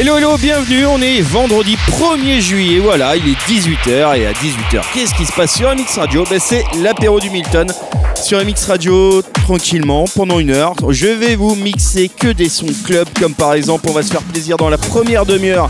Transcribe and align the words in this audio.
Hello 0.00 0.16
hello, 0.16 0.36
bienvenue, 0.38 0.86
on 0.86 1.02
est 1.02 1.20
vendredi 1.22 1.76
1er 1.88 2.40
juillet, 2.40 2.78
voilà, 2.78 3.16
il 3.16 3.30
est 3.30 3.50
18h 3.50 4.16
et 4.16 4.26
à 4.28 4.32
18h, 4.32 4.80
qu'est-ce 4.94 5.12
qui 5.12 5.26
se 5.26 5.32
passe 5.32 5.56
sur 5.56 5.74
MX 5.74 5.98
Radio? 5.98 6.24
Ben, 6.30 6.38
C'est 6.38 6.62
l'apéro 6.80 7.18
du 7.18 7.30
Milton 7.30 7.66
sur 8.14 8.38
MX 8.38 8.66
Radio 8.68 9.22
tranquillement 9.22 10.04
pendant 10.14 10.38
une 10.38 10.52
heure. 10.52 10.74
Je 10.88 11.08
vais 11.08 11.34
vous 11.34 11.56
mixer 11.56 12.08
que 12.08 12.28
des 12.28 12.48
sons 12.48 12.66
club 12.84 13.08
comme 13.20 13.34
par 13.34 13.54
exemple 13.54 13.86
on 13.88 13.92
va 13.92 14.04
se 14.04 14.12
faire 14.12 14.22
plaisir 14.22 14.56
dans 14.56 14.70
la 14.70 14.78
première 14.78 15.26
demi-heure. 15.26 15.68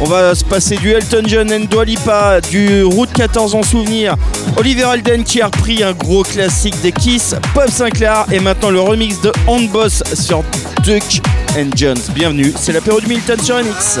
On 0.00 0.06
va 0.06 0.34
se 0.34 0.44
passer 0.44 0.74
du 0.74 0.90
Elton 0.90 1.22
John 1.28 1.52
and 1.52 1.66
Dua 1.70 1.84
Lipa, 1.84 2.40
du 2.40 2.82
Route 2.82 3.12
14 3.12 3.54
en 3.54 3.62
souvenir, 3.62 4.16
Oliver 4.56 4.84
Alden 4.84 5.22
qui 5.22 5.40
a 5.40 5.46
repris 5.46 5.84
un 5.84 5.92
gros 5.92 6.24
classique 6.24 6.80
des 6.82 6.90
Kiss, 6.90 7.36
Pop 7.54 7.70
Sinclair 7.70 8.26
et 8.32 8.40
maintenant 8.40 8.70
le 8.70 8.80
remix 8.80 9.20
de 9.20 9.32
Handboss 9.46 10.02
sur 10.14 10.42
Duke 10.82 11.22
and 11.56 11.70
Jones. 11.76 12.10
Bienvenue, 12.14 12.52
c'est 12.56 12.72
l'apéro 12.72 13.00
du 13.00 13.06
Milton 13.06 13.38
sur 13.40 13.56
MX. 13.56 14.00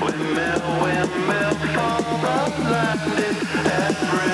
Windmill, 0.00 0.60
windmill, 0.82 1.54
fall 1.74 2.02
the 2.02 2.36
landing 2.70 3.38
every 3.64 4.33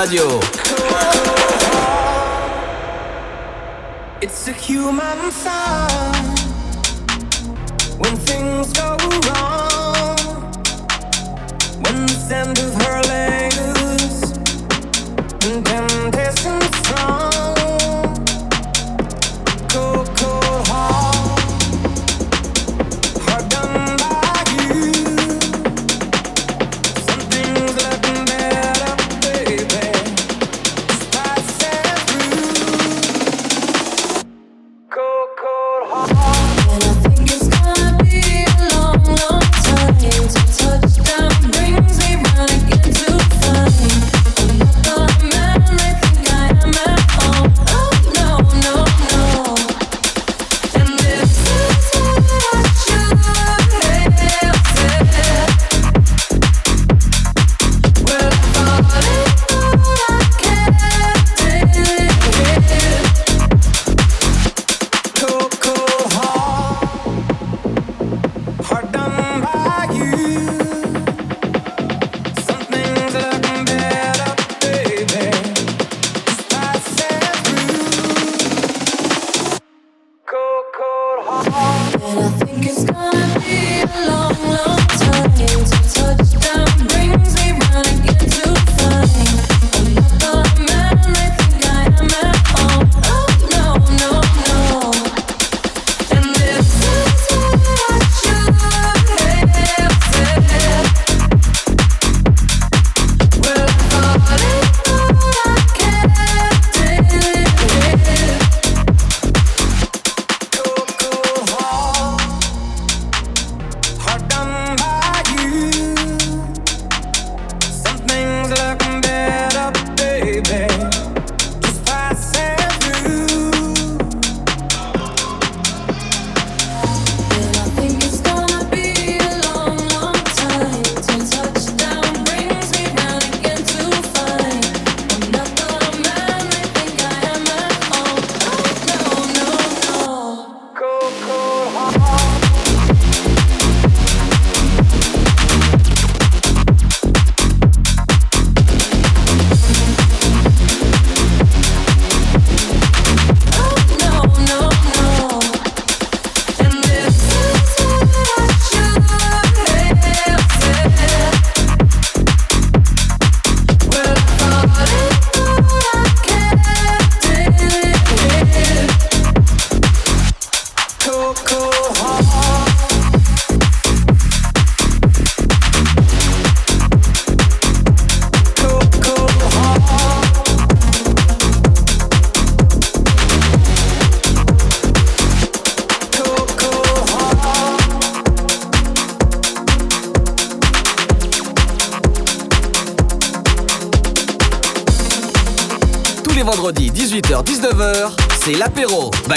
Radio. 0.00 0.49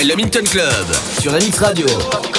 Le 0.05 0.15
Minton 0.15 0.43
Club 0.43 0.85
sur 1.21 1.31
MX 1.31 1.59
Radio. 1.59 2.32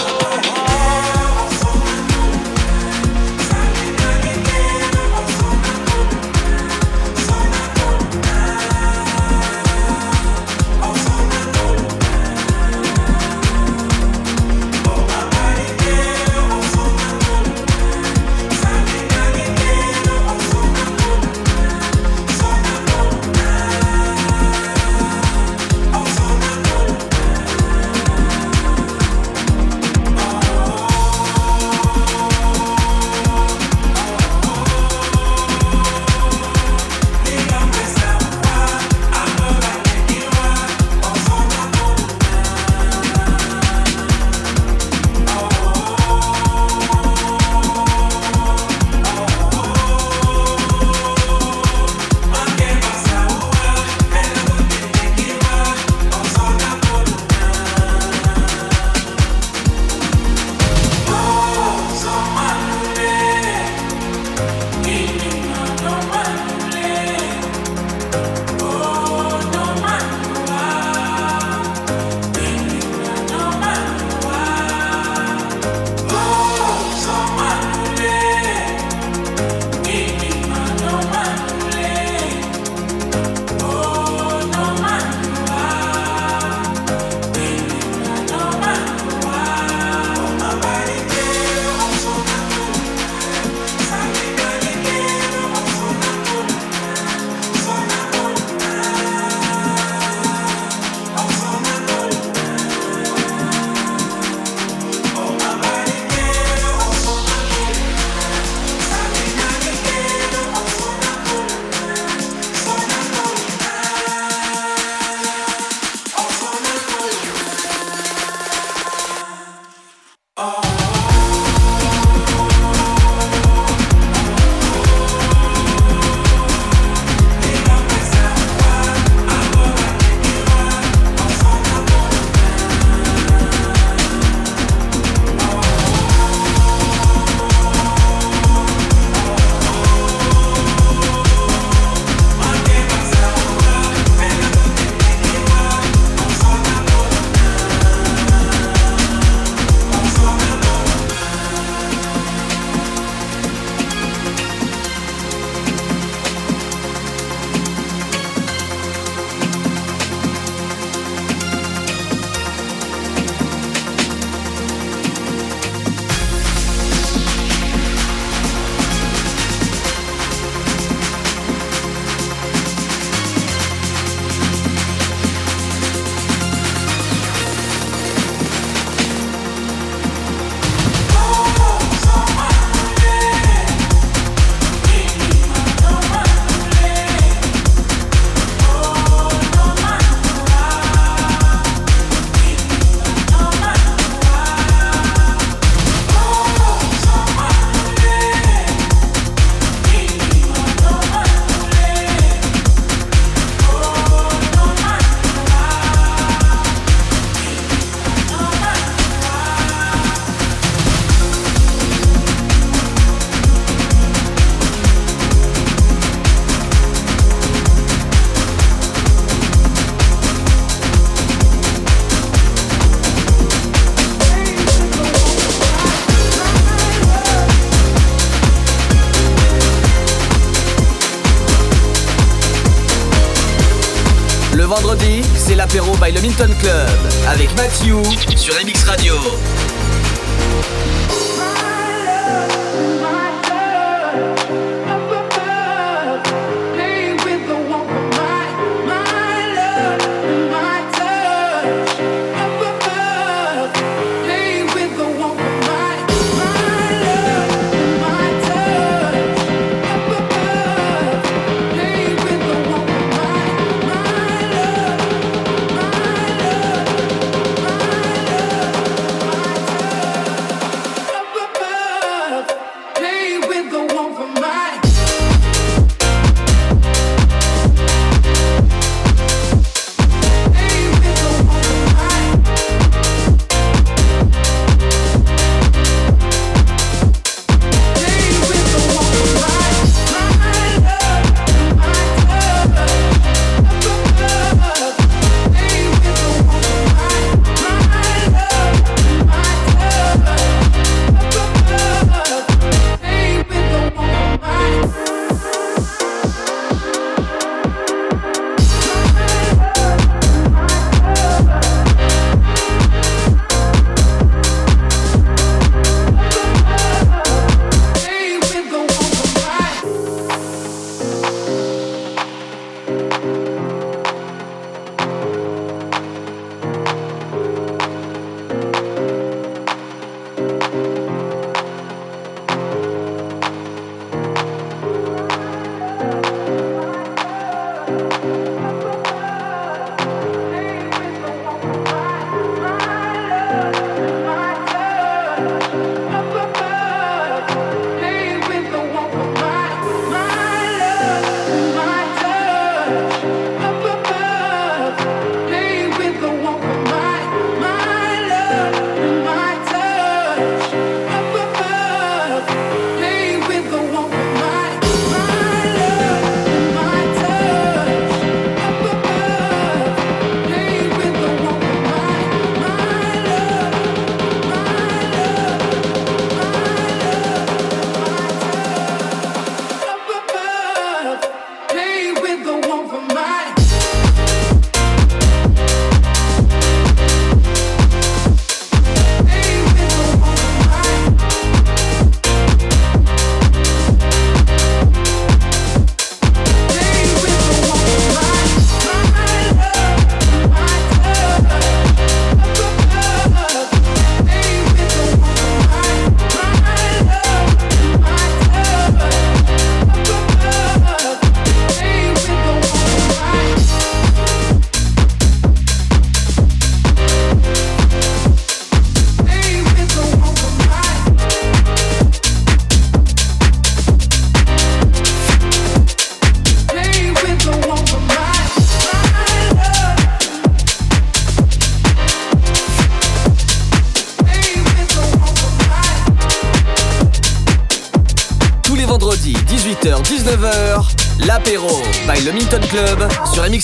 Club 236.37 236.89
avec 237.29 237.55
Mathieu 237.57 238.03
sur 238.37 238.57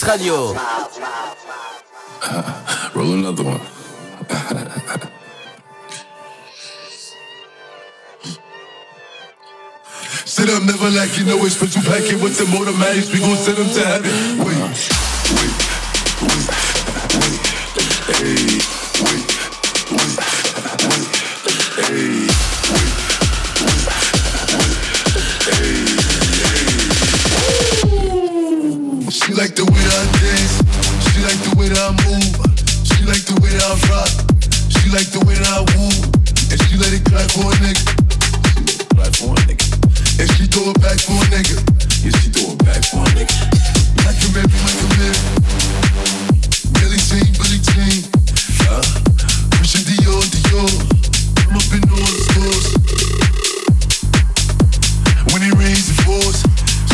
Radio. 0.07 0.55
Roll 2.95 3.13
another 3.15 3.45
one. 3.45 3.61
Sit 10.25 10.49
up, 10.49 10.63
never 10.65 10.91
like 10.91 11.19
you 11.19 11.25
know 11.25 11.45
it's 11.45 11.57
special 11.57 11.83
packet 11.83 12.23
with 12.23 12.39
the 12.39 12.45
motomatics. 12.45 13.13
We 13.13 13.19
gon' 13.21 13.37
send 13.37 13.59
them 13.59 13.69
to 13.69 13.85
heaven. 13.85 14.39
Wait, 14.39 14.57
wait, 14.57 14.91
wait, 15.37 15.53
wait. 16.23 16.51
Hey, 18.17 18.61
wait, 19.05 19.25
wait, 19.91 20.17
wait. 20.89 21.09
Hey. 21.85 22.41
She 29.11 29.33
like 29.35 29.55
the 29.57 29.65
I 31.91 31.93
move. 32.07 32.23
She 32.87 33.03
like 33.03 33.27
the 33.27 33.35
way 33.43 33.51
that 33.51 33.67
I 33.67 33.75
rock. 33.91 34.15
She 34.71 34.95
like 34.95 35.11
the 35.11 35.27
way 35.27 35.35
that 35.35 35.51
I 35.51 35.67
woo. 35.75 35.91
And 36.47 36.59
she 36.63 36.79
let 36.79 36.95
it 36.95 37.03
clap 37.03 37.27
for 37.35 37.51
a 37.51 37.57
nigga. 37.59 37.83
Clap 38.95 39.11
for 39.19 39.35
a 39.35 39.41
nigga. 39.51 39.67
And 40.23 40.29
she 40.39 40.47
throw 40.47 40.71
it 40.71 40.79
back 40.79 41.03
for 41.03 41.19
a 41.19 41.27
nigga. 41.35 41.59
Yeah, 42.07 42.15
she 42.23 42.31
throw 42.31 42.55
it 42.55 42.63
back 42.63 42.79
for 42.87 43.03
a 43.03 43.11
nigga. 43.19 43.35
Like 44.07 44.23
a 44.23 44.29
baby, 44.31 44.55
like 44.63 44.79
a 44.79 44.89
baby. 45.03 45.19
Billy 46.79 47.01
Jean, 47.11 47.27
Billy 47.43 47.59
Jean. 47.59 48.07
Uh, 48.71 48.87
Christian 49.59 49.83
Dior, 49.91 50.23
Dior. 50.31 50.71
I'm 51.51 51.59
up 51.59 51.75
in 51.75 51.83
all 51.91 52.07
the 52.07 52.23
stores. 52.31 52.67
When 55.35 55.43
it 55.43 55.59
rains, 55.59 55.91
it 55.91 55.99
pours. 56.07 56.39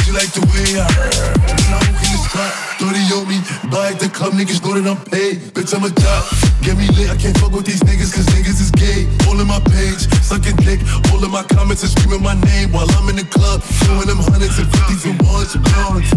She 0.00 0.16
like 0.16 0.32
the 0.32 0.40
way 0.56 0.80
I 0.80 0.88
When 0.88 1.84
I 1.84 2.05
spot, 2.36 2.52
30 2.92 3.16
on 3.16 3.24
me 3.28 3.38
Buy 3.72 3.96
at 3.96 4.00
the 4.00 4.08
club, 4.12 4.36
niggas 4.36 4.60
know 4.60 4.76
that 4.76 4.84
I'm 4.84 5.00
paid. 5.08 5.40
Bitch, 5.56 5.72
I'm 5.72 5.84
a 5.84 5.90
top, 5.90 6.22
get 6.60 6.76
me 6.76 6.86
lit 6.92 7.08
I 7.08 7.16
can't 7.16 7.36
fuck 7.40 7.52
with 7.52 7.64
these 7.64 7.80
niggas 7.80 8.12
cause 8.12 8.28
niggas 8.36 8.60
is 8.60 8.70
gay. 8.76 9.08
All 9.26 9.40
in 9.40 9.48
my 9.48 9.60
page, 9.72 10.04
sucking 10.20 10.56
dick. 10.60 10.80
All 11.10 11.24
in 11.24 11.30
my 11.32 11.42
comments 11.48 11.82
and 11.82 11.90
screaming 11.92 12.22
my 12.22 12.36
name 12.52 12.72
While 12.72 12.88
I'm 12.92 13.08
in 13.08 13.16
the 13.16 13.26
club, 13.26 13.64
showing 13.84 14.06
them 14.06 14.20
hundreds 14.20 14.58
and 14.60 14.68
fifties 14.68 15.04
and 15.08 15.16
ones 15.24 15.56
and 15.56 15.64
ones. 15.88 16.08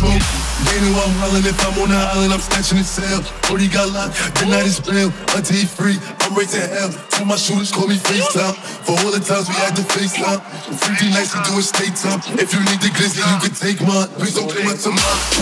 Smoke, 0.00 0.24
they 0.66 0.78
know 0.82 0.96
I'm 0.96 1.12
wildin' 1.20 1.46
If 1.46 1.58
I'm 1.60 1.76
on 1.84 1.88
the 1.92 2.00
island, 2.00 2.32
I'm 2.32 2.42
snatching 2.42 2.78
his 2.78 2.88
cell 2.88 3.22
Already 3.50 3.68
got 3.68 3.92
locked, 3.92 4.16
the 4.40 4.46
night 4.46 4.66
is 4.66 4.80
bail 4.80 5.12
Until 5.36 5.56
he 5.56 5.66
free, 5.66 5.98
I'm 6.22 6.34
to 6.34 6.62
hell. 6.74 6.90
Tell 7.12 7.26
my 7.26 7.36
shooters, 7.36 7.70
call 7.70 7.86
me 7.86 7.96
FaceTime. 7.96 8.56
For 8.82 8.98
all 9.04 9.12
the 9.12 9.20
times 9.20 9.46
we 9.46 9.54
had 9.54 9.76
to 9.76 9.82
FaceTime. 9.82 10.40
Freaky 10.80 11.12
nights, 11.12 11.36
to 11.36 11.38
do 11.44 11.54
doing 11.54 11.62
state 11.62 11.94
time. 11.94 12.18
If 12.40 12.50
you 12.50 12.60
need 12.66 12.80
the 12.82 12.90
glizzy, 12.96 13.22
you 13.22 13.38
can 13.38 13.54
take 13.54 13.78
mine. 13.86 14.08
Please 14.18 14.34
don't 14.34 14.50
play 14.50 14.64
my 14.64 14.74
tomorrow 14.74 15.41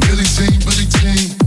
Billy 0.00 0.22
Jean, 0.24 0.60
Billy 0.60 0.86
Jean. 0.86 1.41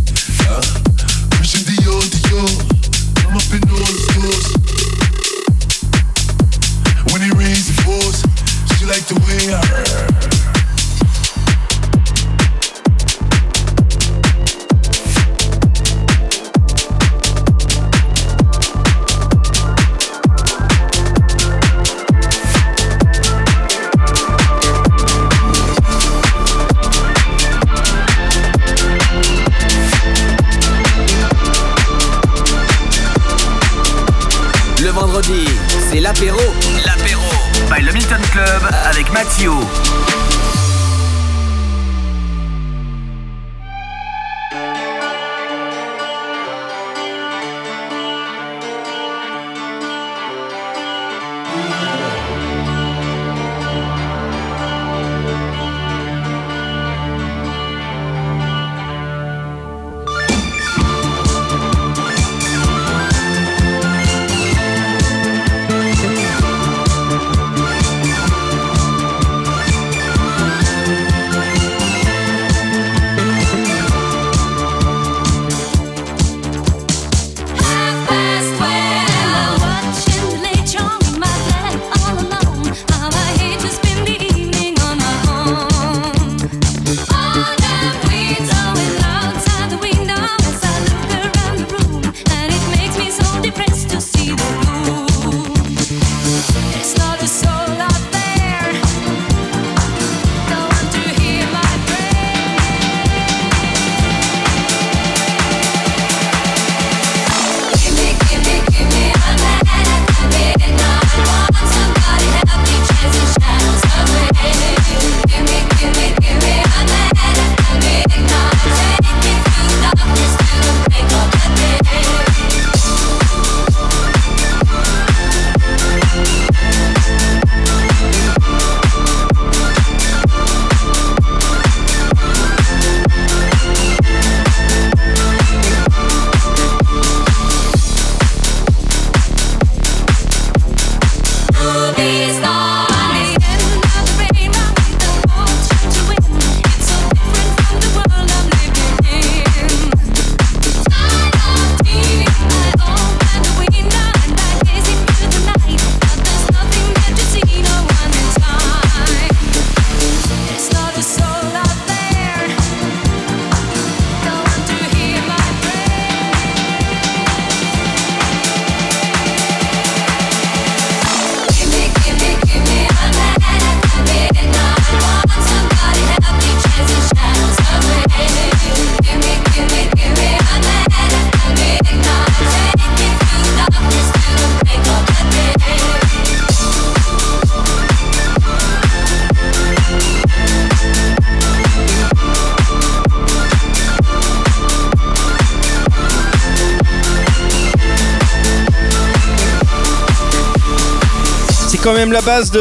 C'est 201.76 201.84
quand 201.84 201.94
même 201.94 202.14
la 202.14 202.22
base 202.22 202.52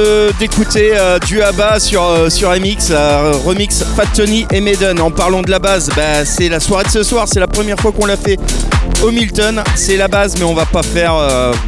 d'écouter 0.40 0.90
euh, 0.94 1.20
du 1.20 1.40
ABBA 1.40 1.79
sur, 1.79 2.03
euh, 2.03 2.29
MX, 2.29 2.90
euh, 2.90 3.33
remix 3.46 3.85
Fat 3.94 4.07
Tony 4.12 4.44
et 4.50 4.61
Maiden. 4.61 5.00
En 5.00 5.12
parlant 5.12 5.40
de 5.40 5.53
la 5.53 5.61
base, 5.61 5.88
bah, 5.94 6.24
c'est 6.24 6.48
la 6.48 6.59
soirée 6.59 6.83
de 6.83 6.88
ce 6.88 7.05
soir, 7.05 7.29
c'est 7.29 7.38
la 7.38 7.46
première 7.46 7.79
fois 7.79 7.92
qu'on 7.92 8.07
l'a 8.07 8.16
fait 8.16 8.40
au 9.05 9.12
Milton. 9.12 9.62
C'est 9.77 9.96
la 9.96 10.09
base, 10.09 10.35
mais 10.37 10.44
on 10.44 10.53
va 10.53 10.66
pas 10.66 10.83
faire, 10.83 11.14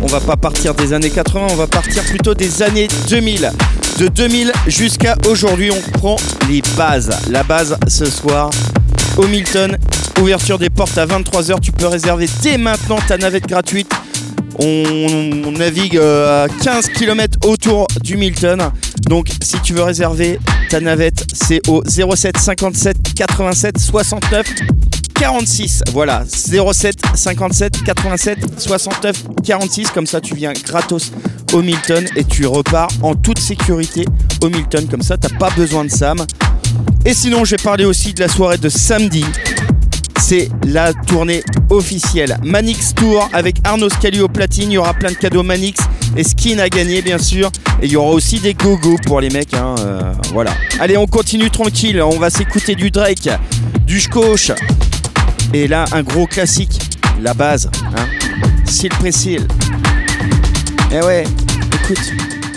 on 0.03 0.07
va 0.07 0.19
pas 0.19 0.37
partir 0.37 0.75
des 0.75 0.93
années 0.93 1.09
80, 1.09 1.47
on 1.51 1.55
va 1.55 1.69
partir 1.69 2.03
plutôt 2.03 2.35
des 2.35 2.65
années 2.65 2.89
2000. 3.09 3.53
De 4.01 4.09
2000 4.09 4.53
jusqu'à 4.67 5.15
aujourd'hui, 5.31 5.71
on 5.71 5.99
prend 5.99 6.17
les 6.51 6.63
bases. 6.77 7.17
La 7.31 7.45
base 7.45 7.79
ce 7.87 8.07
soir 8.07 8.51
au 9.17 9.27
Milton. 9.29 9.79
Ouverture 10.21 10.59
des 10.59 10.71
portes 10.71 10.99
à 10.99 11.07
23h. 11.07 11.61
Tu 11.61 11.71
peux 11.71 11.87
réserver 11.87 12.29
dès 12.43 12.59
maintenant 12.59 12.99
ta 13.07 13.17
navette 13.19 13.47
gratuite. 13.47 13.93
On, 14.59 15.51
navigue 15.53 15.97
euh, 15.97 16.45
à 16.45 16.49
15 16.49 16.89
km 16.91 17.39
autour 17.47 17.87
du 18.03 18.17
Milton. 18.17 18.71
Donc 19.09 19.29
si 19.43 19.61
tu 19.61 19.75
veux 19.75 19.83
réserver 19.83 20.39
ta 20.71 20.81
navette, 20.81 21.27
c'est 21.33 21.67
au 21.69 21.83
07 21.85 22.37
57 22.37 22.97
87 23.15 23.79
69 23.79 24.47
46. 25.15 25.83
Voilà, 25.93 26.25
07 26.27 26.97
57 27.15 27.85
87 27.85 28.39
69 28.59 29.25
46. 29.45 29.91
Comme 29.91 30.07
ça, 30.07 30.21
tu 30.21 30.35
viens 30.35 30.53
gratos 30.53 31.13
au 31.53 31.63
Milton 31.63 32.05
et 32.17 32.25
tu 32.25 32.47
repars 32.47 32.89
en 33.03 33.15
toute 33.15 33.39
sécurité 33.39 34.05
au 34.43 34.49
Milton. 34.49 34.87
Comme 34.89 35.03
ça, 35.03 35.17
t'as 35.17 35.35
pas 35.39 35.51
besoin 35.51 35.85
de 35.85 35.91
Sam. 35.91 36.25
Et 37.05 37.15
sinon, 37.15 37.45
j'ai 37.45 37.57
parlé 37.57 37.85
aussi 37.85 38.13
de 38.13 38.21
la 38.21 38.29
soirée 38.29 38.59
de 38.59 38.69
samedi 38.69 39.25
c'est 40.19 40.49
la 40.65 40.93
tournée 40.93 41.43
officielle. 41.71 42.37
Manix 42.43 42.95
Tour 42.95 43.29
avec 43.33 43.57
Arnaud 43.65 43.89
Scali 43.89 44.21
au 44.21 44.29
platine, 44.29 44.71
il 44.71 44.75
y 44.75 44.79
aura 44.79 44.95
plein 44.95 45.11
de 45.11 45.17
cadeaux 45.17 45.43
Manix 45.43 45.81
et 46.17 46.25
Skin 46.25 46.59
à 46.59 46.69
gagner 46.69 47.03
bien 47.03 47.19
sûr. 47.19 47.51
Et 47.83 47.87
il 47.87 47.93
y 47.93 47.97
aura 47.97 48.11
aussi 48.11 48.41
des 48.41 48.55
gogo 48.55 48.97
pour 49.05 49.21
les 49.21 49.31
mecs. 49.31 49.55
Hein, 49.55 49.75
euh, 49.81 50.13
voilà. 50.33 50.53
Allez, 50.81 50.97
on 50.97 51.07
continue 51.07 51.51
tranquille, 51.51 52.01
on 52.03 52.19
va 52.19 52.31
s'écouter 52.31 52.75
du 52.75 52.91
Drake, 52.91 53.29
du 53.87 54.01
Schkoch. 54.01 54.53
Et 55.53 55.69
là, 55.69 55.85
un 55.93 56.03
gros 56.03 56.27
classique, 56.27 56.79
la 57.21 57.35
base. 57.35 57.71
Hein. 57.97 58.07
Seal 58.65 58.91
Presil. 58.91 59.47
Eh 60.93 61.01
ouais, 61.05 61.25
écoute, 61.83 62.13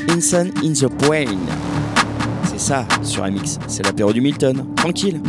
Insane 0.10 0.52
in 0.64 0.74
the 0.74 0.92
Brain. 1.04 1.38
C'est 2.50 2.60
ça 2.60 2.88
sur 3.04 3.24
MX, 3.26 3.60
c'est 3.68 3.86
l'apéro 3.86 4.14
du 4.14 4.22
Milton. 4.22 4.66
Tranquille. 4.76 5.22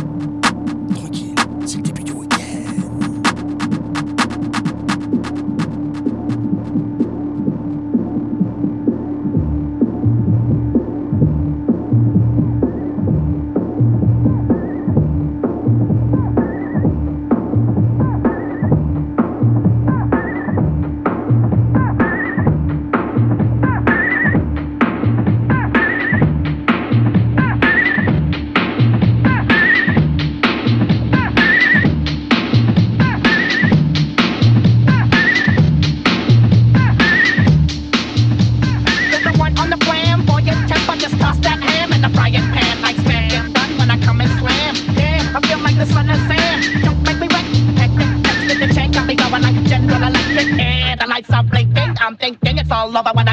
love 52.91 53.07
I 53.07 53.11
want. 53.13 53.30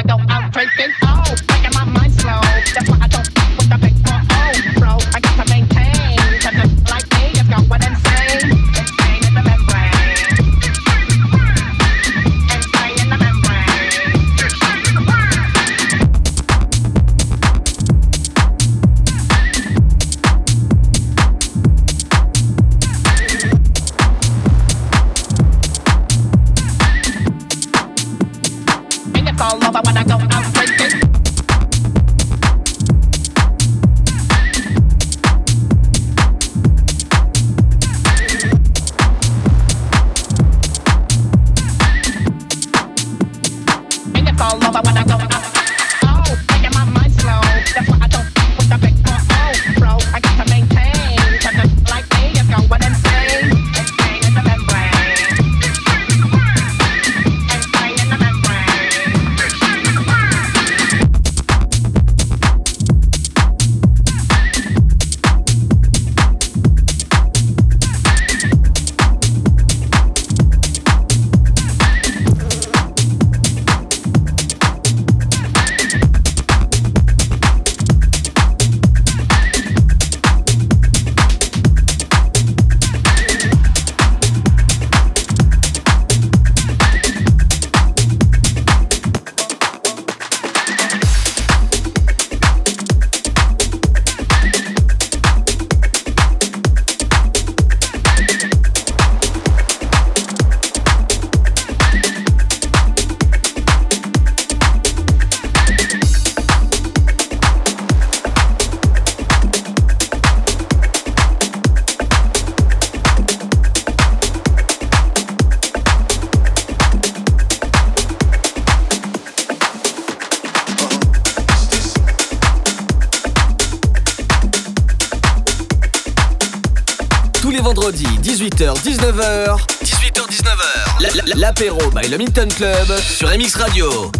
19h 128.59 129.55
18h-19h, 129.85 131.37
l'apéro 131.37 131.79
by 131.91 132.09
Le 132.09 132.17
Minton 132.17 132.49
Club 132.49 132.99
sur 132.99 133.29
MX 133.29 133.55
Radio. 133.55 134.11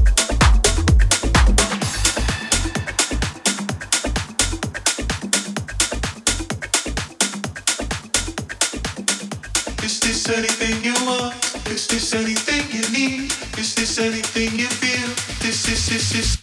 Is 9.84 10.00
this 10.00 10.30
anything 10.30 10.86
you 10.86 10.94
want? 11.06 11.34
Is 11.70 11.88
this 11.88 12.14
anything 12.14 12.64
you 12.72 12.90
need? 12.98 13.34
Is 13.58 13.76
this 13.76 14.00
anything 14.00 14.58
you 14.58 14.68
feel? 14.68 15.10
This 15.42 15.68
is. 15.68 16.39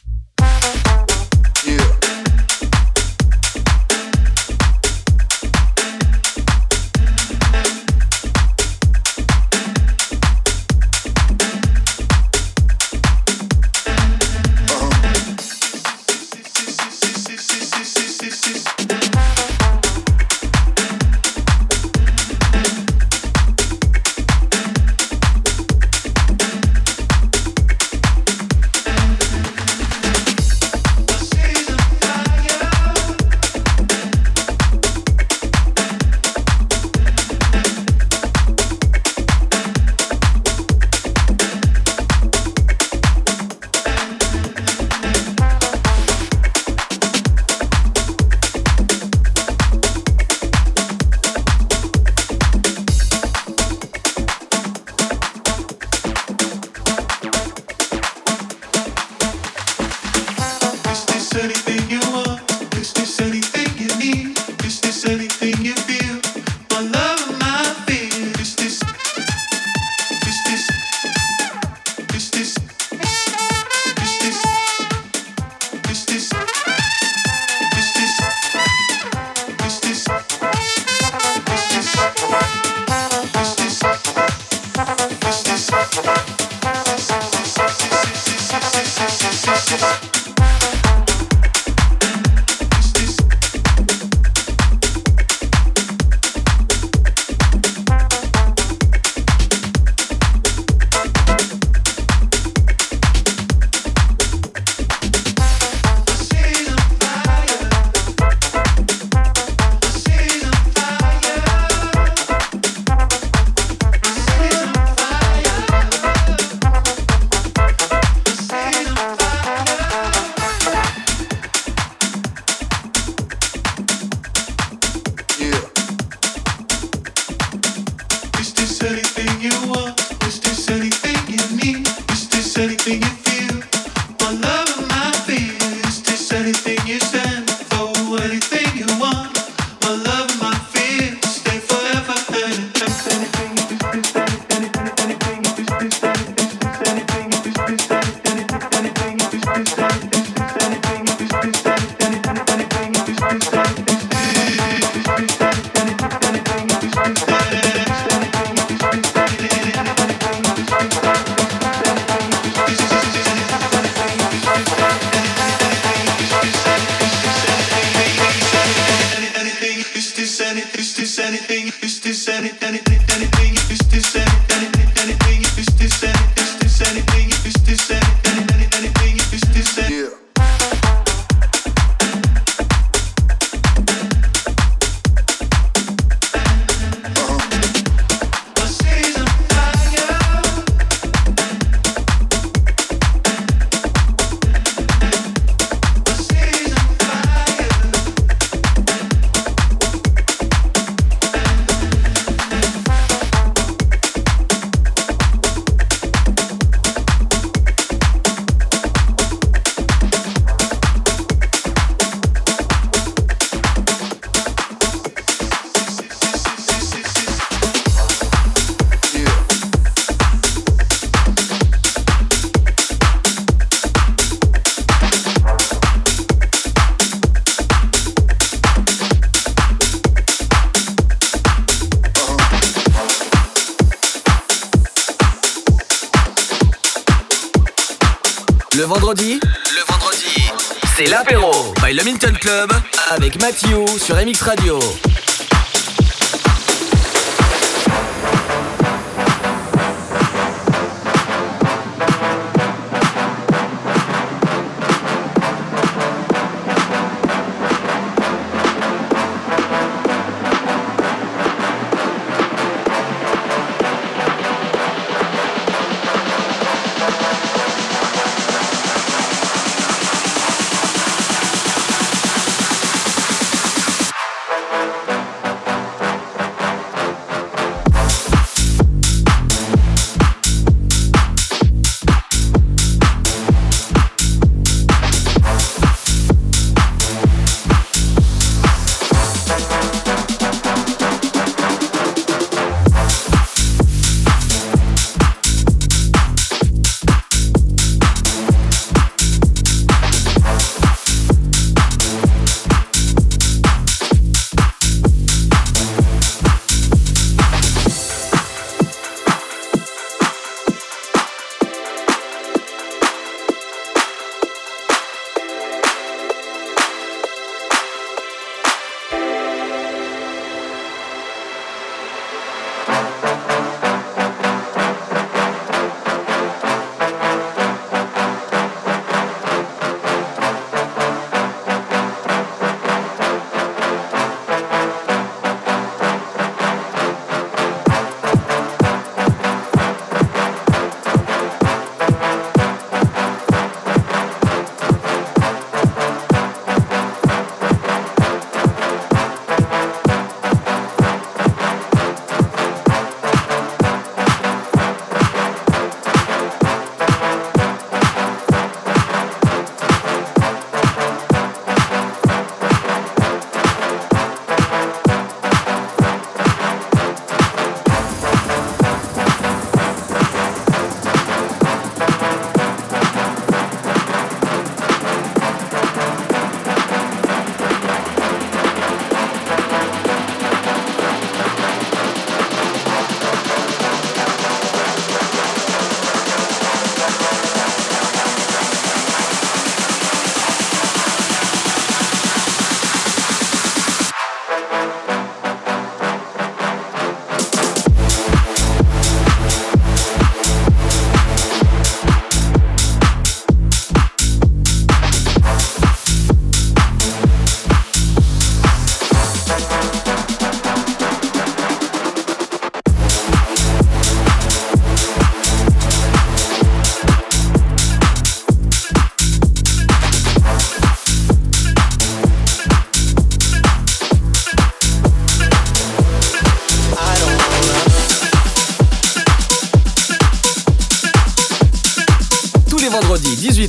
Sur 243.99 244.17
MX 244.17 244.43
Radio. 244.43 244.86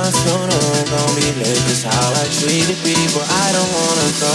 my 0.00 0.10
funeral 0.10 0.48
gon' 0.88 0.98
oh, 0.98 1.14
be 1.14 1.28
late. 1.40 1.60
Cause 1.68 1.82
how 1.82 2.08
I 2.22 2.24
treated 2.40 2.78
people. 2.80 3.20
I 3.20 3.52
don't 3.52 3.72
wanna 3.76 4.08
go. 4.16 4.34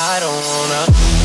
I 0.00 0.16
don't 0.20 0.42
wanna. 0.48 1.17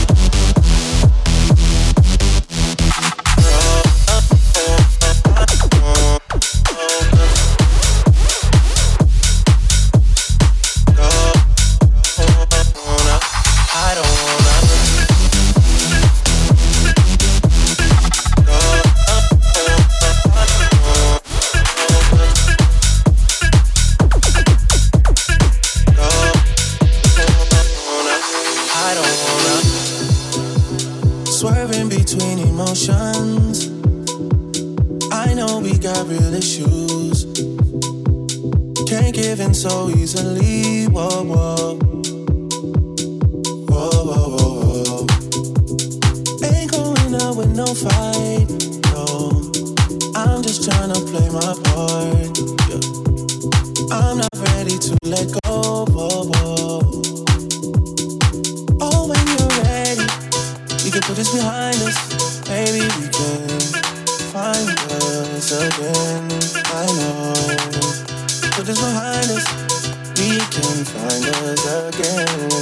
Again. 65.53 66.27
I 66.65 66.85
know. 66.97 67.33
Put 68.55 68.65
this 68.65 68.79
behind 68.79 69.29
us, 69.31 69.45
we 70.17 70.37
can 70.53 70.85
find 70.85 71.25
us 71.25 71.65
again. 71.65 72.52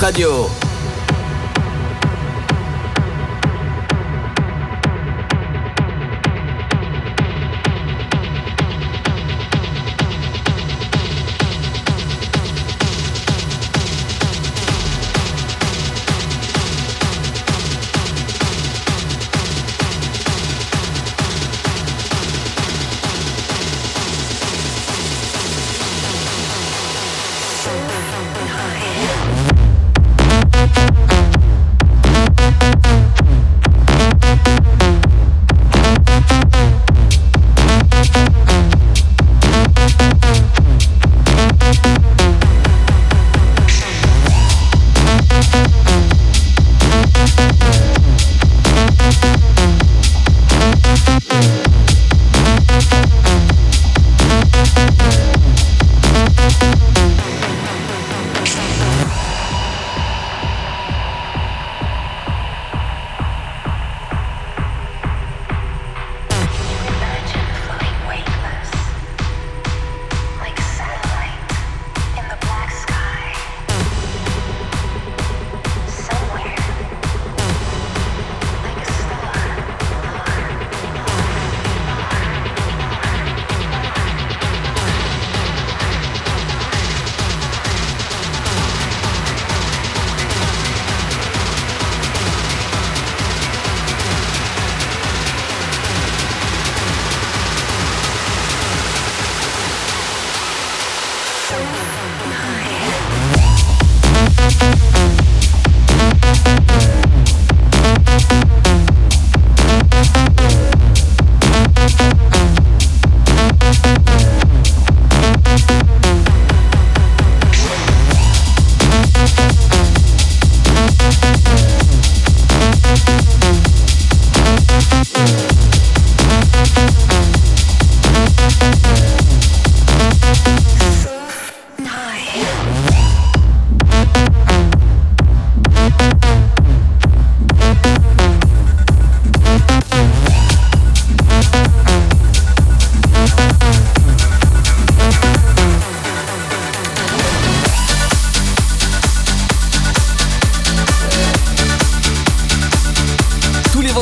Radio. 0.00 0.59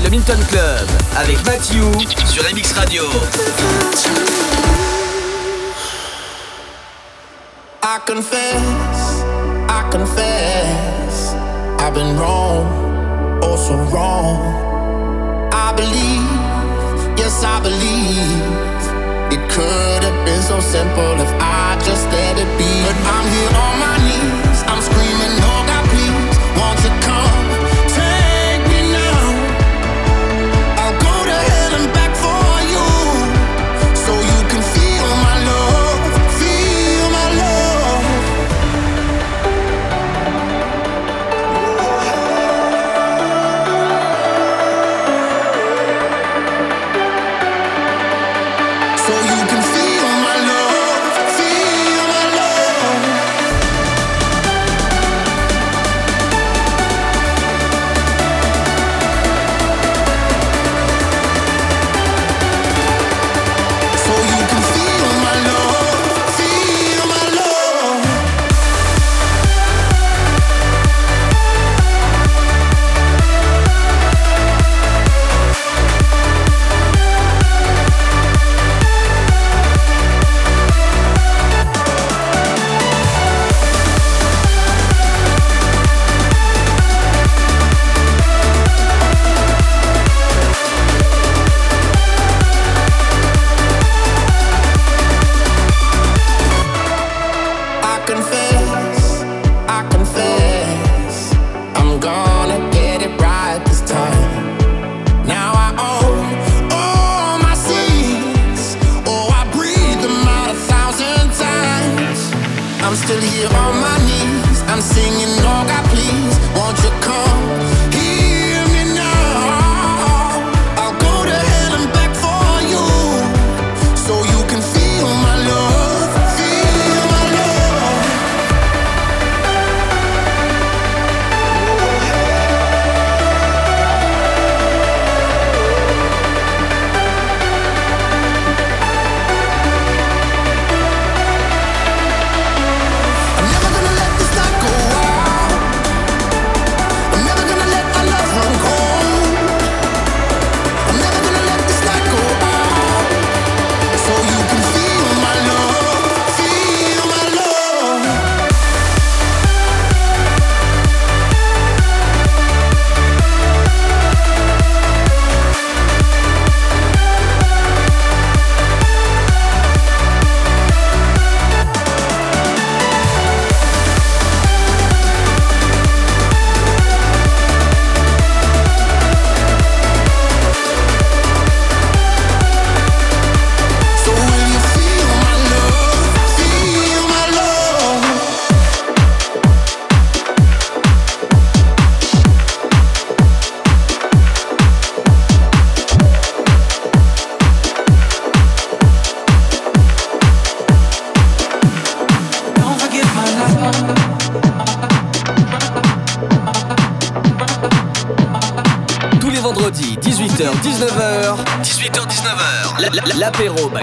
le 0.00 0.10
Milton 0.10 0.38
Club 0.48 0.86
avec 1.16 1.44
Mathieu 1.44 1.84
sur 2.26 2.42
MX 2.44 2.72
Radio. 2.74 3.02
I 7.82 7.98
confess, 8.06 9.24
I 9.68 9.88
confess, 9.90 11.34
I've 11.80 11.94
been 11.94 12.16
wrong, 12.18 12.66
oh 13.42 13.56
wrong. 13.92 14.38
I 15.52 15.72
believe, 15.74 17.18
yes 17.18 17.42
I 17.42 17.60
believe, 17.60 19.32
it 19.32 19.48
could 19.50 20.04
have 20.04 20.24
been 20.24 20.42
so 20.42 20.60
simple 20.60 21.20
if 21.20 21.32
I 21.40 21.76
just 21.84 22.06
let 22.12 22.38
it 22.38 22.58
be. 22.58 22.82
But 22.84 22.96
I'm 23.06 23.26
here 23.32 23.56
on 23.56 23.78
my 23.78 23.97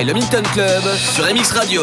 Le 0.06 0.14
Milton 0.14 0.44
Club 0.54 0.84
sur 0.96 1.26
MX 1.26 1.52
Radio. 1.54 1.82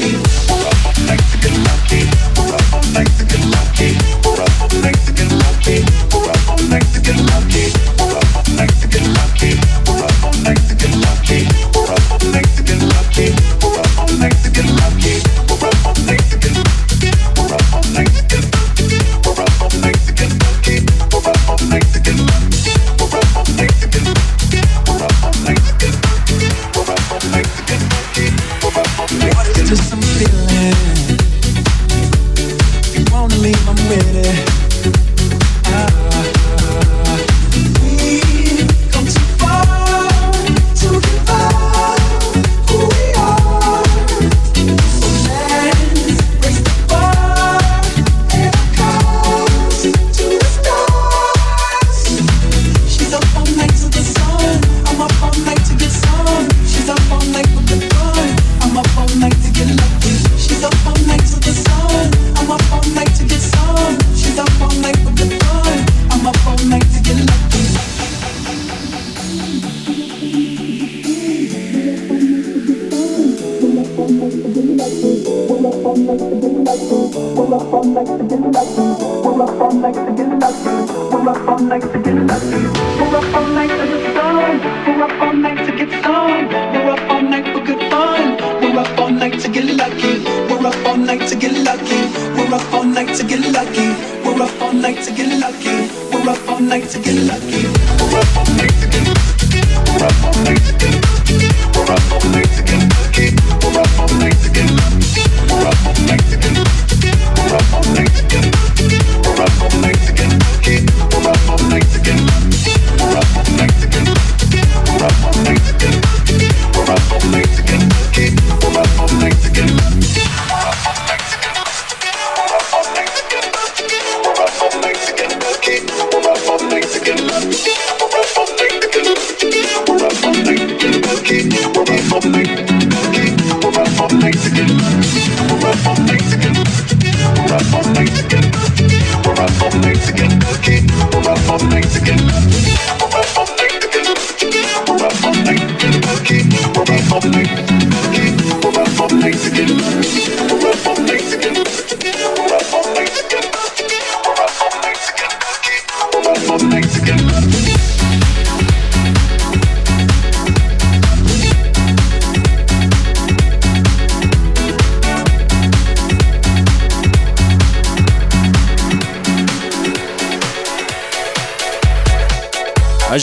you. 0.00 0.43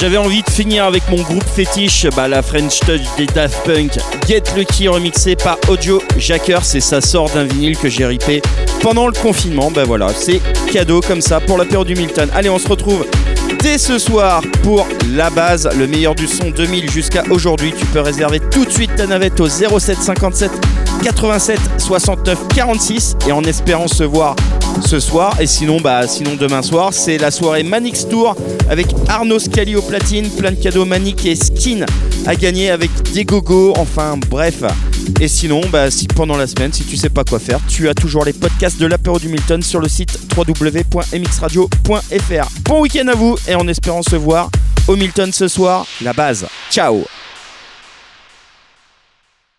j'avais 0.02 0.18
envie 0.18 0.42
de 0.42 0.50
finir 0.50 0.86
avec 0.86 1.04
mon 1.12 1.22
groupe 1.22 1.44
fétiche, 1.44 2.08
bah, 2.16 2.28
la 2.28 2.42
French 2.42 2.80
Touch 2.80 3.02
des 3.18 3.28
Daft 3.28 3.64
Punk, 3.64 4.00
Get 4.28 4.42
Lucky 4.58 4.88
remixé 4.88 5.36
par 5.36 5.60
Audio 5.70 6.02
Jacker, 6.18 6.58
c'est 6.64 6.80
ça 6.80 7.02
sort 7.02 7.30
d'un 7.30 7.44
vinyle 7.44 7.78
que 7.78 7.88
j'ai 7.88 8.08
ripé 8.08 8.42
pendant 8.82 9.06
le 9.06 9.14
confinement. 9.14 9.70
Bah 9.70 9.84
voilà, 9.86 10.08
c'est 10.16 10.42
cadeau 10.72 11.02
comme 11.02 11.22
ça 11.22 11.40
pour 11.40 11.60
la 11.60 11.66
période 11.66 11.86
du 11.86 11.94
Milton. 11.94 12.28
Allez, 12.34 12.50
on 12.50 12.58
se 12.58 12.68
retrouve 12.68 13.06
dès 13.62 13.78
ce 13.78 14.00
soir 14.00 14.42
pour 14.64 14.88
la 15.14 15.30
base, 15.30 15.70
le 15.78 15.86
meilleur 15.86 16.16
du 16.16 16.26
son 16.26 16.50
2000 16.50 16.90
jusqu'à 16.90 17.24
aujourd'hui. 17.30 17.72
Tu 17.78 17.86
peux 17.86 18.02
réserver 18.02 18.40
tout 18.40 18.66
de 18.66 18.72
suite 18.72 18.96
ta 18.96 19.06
navette 19.06 19.40
au 19.40 19.48
07 19.48 20.02
57 20.02 20.52
87 21.04 21.60
69 21.78 22.40
46 22.56 23.18
et 23.28 23.32
en 23.32 23.44
espérant 23.44 23.88
se 23.88 24.04
voir 24.04 24.36
ce 24.80 25.00
soir. 25.00 25.40
Et 25.40 25.48
sinon, 25.48 25.80
bah, 25.80 26.08
sinon 26.08 26.36
demain 26.36 26.62
soir, 26.62 26.94
c'est 26.94 27.18
la 27.18 27.32
soirée 27.32 27.64
Manix 27.64 28.08
Tour 28.08 28.36
avec 28.70 28.88
Arnaud 29.08 29.40
Scali 29.40 29.76
au 29.76 29.82
platine, 29.82 30.30
plein 30.30 30.52
de 30.52 30.62
cadeaux 30.62 30.86
Manic 30.86 31.26
et 31.26 31.36
Skin 31.36 31.86
à 32.26 32.36
gagner 32.36 32.70
avec 32.70 32.90
des 33.14 33.26
gogos. 33.26 33.74
Enfin, 33.78 34.18
bref. 34.30 34.64
Et 35.20 35.28
sinon, 35.28 35.62
bah, 35.72 35.92
si 35.92 36.08
pendant 36.08 36.38
la 36.38 36.48
semaine, 36.48 36.74
si 36.74 36.84
tu 36.84 36.96
sais 36.96 37.10
pas 37.10 37.24
quoi 37.24 37.40
faire, 37.40 37.60
tu 37.68 37.90
as 37.90 37.94
toujours 37.94 38.26
les 38.26 38.34
podcasts 38.34 38.80
de 38.80 38.86
l'apéro 38.86 39.20
du 39.20 39.30
Milton 39.30 39.62
sur 39.62 39.80
le 39.80 39.88
site 39.88 40.20
www.mxradio.fr. 40.36 42.50
Bon 42.64 42.82
week-end 42.82 43.08
à 43.08 43.16
vous 43.16 43.38
et 43.48 43.56
en 43.56 43.68
espérant 43.68 44.02
se 44.02 44.16
voir 44.16 44.50
au 44.88 44.96
Milton 44.96 45.32
ce 45.32 45.48
soir, 45.48 45.86
la 46.02 46.14
base. 46.14 46.46
Ciao 46.70 47.04